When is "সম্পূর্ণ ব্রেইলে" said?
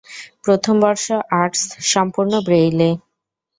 1.93-2.89